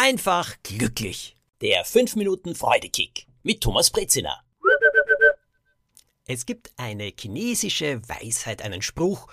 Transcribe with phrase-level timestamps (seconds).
[0.00, 1.36] einfach glücklich.
[1.60, 4.42] Der 5 Minuten Freudekick mit Thomas Brezina.
[6.26, 9.28] Es gibt eine chinesische Weisheit, einen Spruch,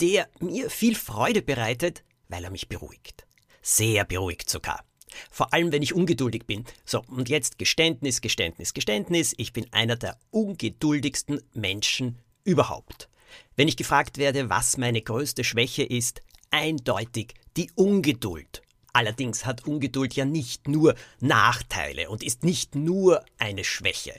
[0.00, 3.26] der mir viel Freude bereitet, weil er mich beruhigt.
[3.62, 4.84] Sehr beruhigt sogar.
[5.30, 6.66] Vor allem, wenn ich ungeduldig bin.
[6.84, 9.32] So, und jetzt Geständnis, Geständnis, Geständnis.
[9.38, 13.08] Ich bin einer der ungeduldigsten Menschen überhaupt.
[13.56, 18.63] Wenn ich gefragt werde, was meine größte Schwäche ist, eindeutig die Ungeduld.
[18.94, 24.14] Allerdings hat Ungeduld ja nicht nur Nachteile und ist nicht nur eine Schwäche.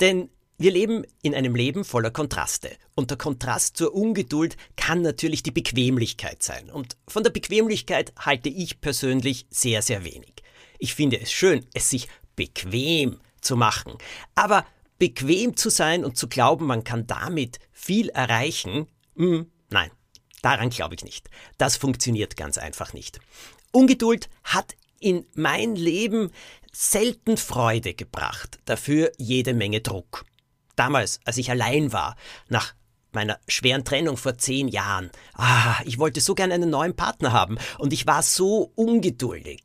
[0.00, 2.70] Denn wir leben in einem Leben voller Kontraste.
[2.94, 6.70] Und der Kontrast zur Ungeduld kann natürlich die Bequemlichkeit sein.
[6.70, 10.42] Und von der Bequemlichkeit halte ich persönlich sehr, sehr wenig.
[10.78, 13.98] Ich finde es schön, es sich bequem zu machen.
[14.34, 14.64] Aber
[14.98, 19.90] bequem zu sein und zu glauben, man kann damit viel erreichen, mh, hm, nein,
[20.40, 21.28] daran glaube ich nicht.
[21.58, 23.20] Das funktioniert ganz einfach nicht.
[23.74, 26.30] Ungeduld hat in mein Leben
[26.72, 30.24] selten Freude gebracht, dafür jede Menge Druck.
[30.76, 32.14] Damals, als ich allein war,
[32.48, 32.74] nach
[33.10, 37.58] meiner schweren Trennung vor zehn Jahren, ah, ich wollte so gern einen neuen Partner haben
[37.78, 39.63] und ich war so ungeduldig.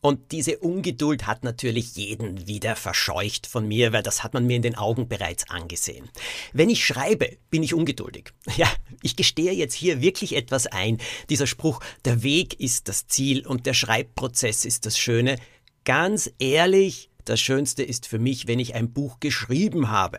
[0.00, 4.54] Und diese Ungeduld hat natürlich jeden wieder verscheucht von mir, weil das hat man mir
[4.54, 6.08] in den Augen bereits angesehen.
[6.52, 8.32] Wenn ich schreibe, bin ich ungeduldig.
[8.56, 8.68] Ja,
[9.02, 10.98] ich gestehe jetzt hier wirklich etwas ein.
[11.30, 15.36] Dieser Spruch, der Weg ist das Ziel und der Schreibprozess ist das Schöne.
[15.84, 20.18] Ganz ehrlich, das Schönste ist für mich, wenn ich ein Buch geschrieben habe.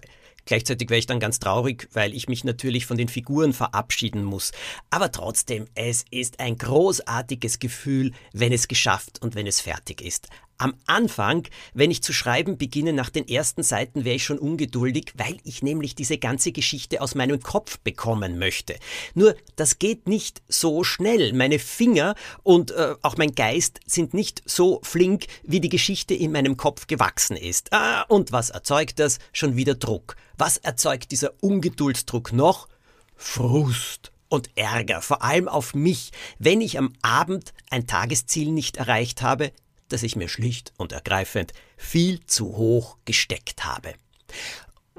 [0.49, 4.51] Gleichzeitig wäre ich dann ganz traurig, weil ich mich natürlich von den Figuren verabschieden muss.
[4.89, 10.27] Aber trotzdem, es ist ein großartiges Gefühl, wenn es geschafft und wenn es fertig ist.
[10.61, 15.13] Am Anfang, wenn ich zu schreiben beginne, nach den ersten Seiten wäre ich schon ungeduldig,
[15.15, 18.75] weil ich nämlich diese ganze Geschichte aus meinem Kopf bekommen möchte.
[19.13, 21.31] Nur, das geht nicht so schnell.
[21.31, 26.33] Meine Finger und äh, auch mein Geist sind nicht so flink, wie die Geschichte in
[26.33, 27.71] meinem Kopf gewachsen ist.
[27.71, 29.19] Ah, und was erzeugt das?
[29.31, 30.17] Schon wieder Druck.
[30.37, 32.67] Was erzeugt dieser Ungeduldsdruck noch?
[33.15, 39.21] Frust und Ärger, vor allem auf mich, wenn ich am Abend ein Tagesziel nicht erreicht
[39.21, 39.53] habe,
[39.89, 43.93] das ich mir schlicht und ergreifend viel zu hoch gesteckt habe.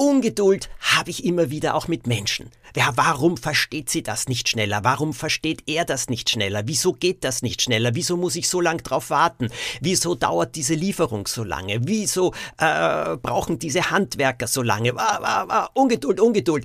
[0.00, 2.50] Ungeduld habe ich immer wieder auch mit Menschen.
[2.74, 4.80] Ja, warum versteht sie das nicht schneller?
[4.82, 6.62] Warum versteht er das nicht schneller?
[6.64, 7.94] Wieso geht das nicht schneller?
[7.94, 9.50] Wieso muss ich so lange drauf warten?
[9.82, 11.80] Wieso dauert diese Lieferung so lange?
[11.82, 14.94] Wieso äh, brauchen diese Handwerker so lange?
[14.96, 16.64] Ah, ah, ah, Ungeduld, Ungeduld.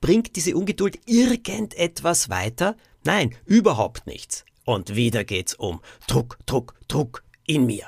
[0.00, 2.76] Bringt diese Ungeduld irgendetwas weiter?
[3.02, 4.44] Nein, überhaupt nichts.
[4.64, 7.86] Und wieder geht's um Druck, Druck, Druck, in mir.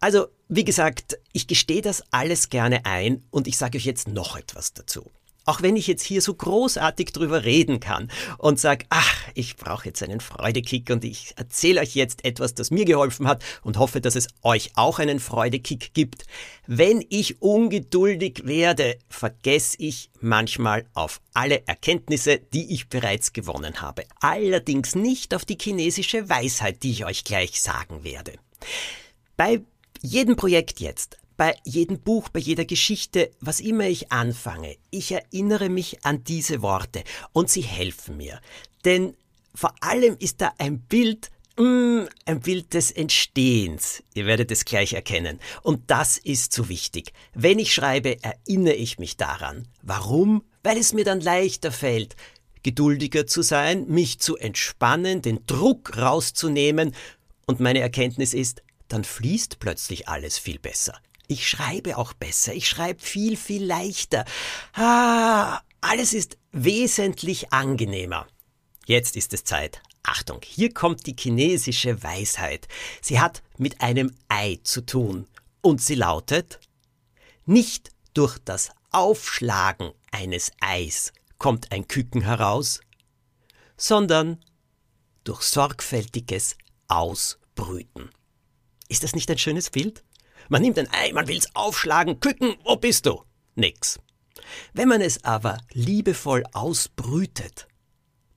[0.00, 4.36] Also, wie gesagt, ich gestehe das alles gerne ein und ich sage euch jetzt noch
[4.36, 5.10] etwas dazu.
[5.46, 9.86] Auch wenn ich jetzt hier so großartig drüber reden kann und sage, ach, ich brauche
[9.86, 14.00] jetzt einen Freudekick und ich erzähle euch jetzt etwas, das mir geholfen hat und hoffe,
[14.00, 16.24] dass es euch auch einen Freudekick gibt.
[16.66, 24.04] Wenn ich ungeduldig werde, vergesse ich manchmal auf alle Erkenntnisse, die ich bereits gewonnen habe.
[24.20, 28.34] Allerdings nicht auf die chinesische Weisheit, die ich euch gleich sagen werde.
[29.36, 29.62] Bei
[30.02, 35.70] jedem Projekt jetzt, bei jedem Buch, bei jeder Geschichte, was immer ich anfange, ich erinnere
[35.70, 38.40] mich an diese Worte und sie helfen mir.
[38.84, 39.14] Denn
[39.54, 44.02] vor allem ist da ein Bild, mm, ein Bild des Entstehens.
[44.14, 45.40] Ihr werdet es gleich erkennen.
[45.62, 47.12] Und das ist so wichtig.
[47.32, 49.66] Wenn ich schreibe, erinnere ich mich daran.
[49.82, 50.42] Warum?
[50.62, 52.16] Weil es mir dann leichter fällt,
[52.62, 56.94] geduldiger zu sein, mich zu entspannen, den Druck rauszunehmen
[57.50, 60.96] und meine Erkenntnis ist, dann fließt plötzlich alles viel besser.
[61.26, 64.24] Ich schreibe auch besser, ich schreibe viel, viel leichter.
[64.72, 68.28] Ah, alles ist wesentlich angenehmer.
[68.86, 69.82] Jetzt ist es Zeit.
[70.04, 72.68] Achtung, hier kommt die chinesische Weisheit.
[73.02, 75.26] Sie hat mit einem Ei zu tun.
[75.60, 76.60] Und sie lautet,
[77.46, 82.80] nicht durch das Aufschlagen eines Eis kommt ein Küken heraus,
[83.76, 84.38] sondern
[85.24, 86.56] durch sorgfältiges
[86.86, 88.10] Aus brüten.
[88.88, 90.04] Ist das nicht ein schönes Bild?
[90.48, 93.22] Man nimmt ein Ei, man will's aufschlagen, küken, wo bist du?
[93.54, 94.00] Nix.
[94.72, 97.68] Wenn man es aber liebevoll ausbrütet,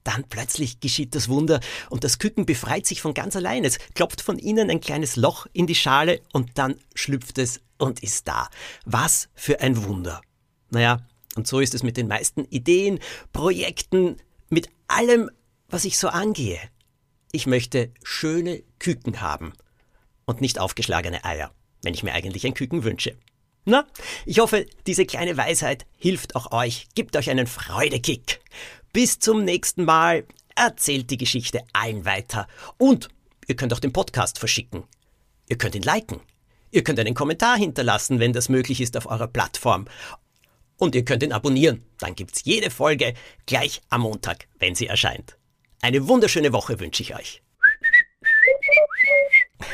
[0.04, 3.64] dann plötzlich geschieht das Wunder und das Küken befreit sich von ganz allein.
[3.64, 8.04] Es klopft von innen ein kleines Loch in die Schale und dann schlüpft es und
[8.04, 8.50] ist da.
[8.86, 10.22] Was für ein Wunder.
[10.70, 11.06] Naja,
[11.36, 13.00] und so ist es mit den meisten Ideen,
[13.32, 14.18] Projekten,
[14.50, 15.32] mit allem,
[15.70, 16.60] was ich so angehe.
[17.32, 19.54] Ich möchte schöne Küken haben
[20.26, 21.52] und nicht aufgeschlagene Eier,
[21.82, 23.18] wenn ich mir eigentlich ein Küken wünsche.
[23.66, 23.88] Na,
[24.26, 28.42] ich hoffe, diese kleine Weisheit hilft auch euch, gibt euch einen Freudekick.
[28.92, 30.26] Bis zum nächsten Mal,
[30.56, 32.48] erzählt die Geschichte allen weiter
[32.78, 33.08] und
[33.48, 34.84] ihr könnt auch den Podcast verschicken.
[35.48, 36.20] Ihr könnt ihn liken.
[36.72, 39.88] Ihr könnt einen Kommentar hinterlassen, wenn das möglich ist auf eurer Plattform.
[40.78, 41.84] Und ihr könnt ihn abonnieren.
[42.00, 43.14] Dann gibt's jede Folge
[43.46, 45.38] gleich am Montag, wenn sie erscheint.
[45.82, 47.43] Eine wunderschöne Woche wünsche ich euch.